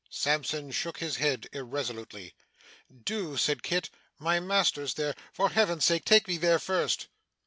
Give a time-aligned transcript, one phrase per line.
[0.09, 2.33] Sampson shook his head irresolutely.
[3.05, 3.91] 'Do,' said Kit.
[4.17, 5.13] 'My master's there.
[5.31, 7.05] For Heaven's sake, take me there, first.